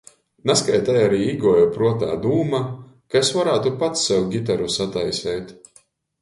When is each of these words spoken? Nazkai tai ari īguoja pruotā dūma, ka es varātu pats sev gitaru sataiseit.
Nazkai 0.51 0.77
tai 0.85 0.95
ari 1.01 1.19
īguoja 1.25 1.67
pruotā 1.75 2.09
dūma, 2.23 2.63
ka 3.13 3.21
es 3.27 3.31
varātu 3.41 3.75
pats 3.85 4.07
sev 4.13 4.27
gitaru 4.33 4.73
sataiseit. 4.79 5.55